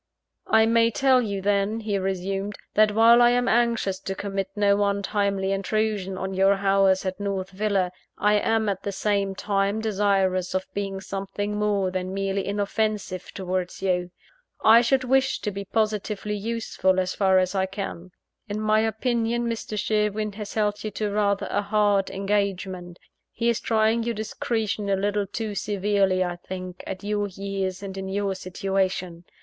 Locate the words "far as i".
17.13-17.67